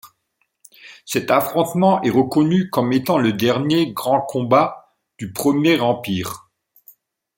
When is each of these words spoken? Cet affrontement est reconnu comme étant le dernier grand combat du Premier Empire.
Cet 1.05 1.29
affrontement 1.29 2.01
est 2.01 2.09
reconnu 2.09 2.71
comme 2.71 2.91
étant 2.91 3.19
le 3.19 3.33
dernier 3.33 3.93
grand 3.93 4.19
combat 4.19 4.95
du 5.19 5.31
Premier 5.31 5.79
Empire. 5.79 6.49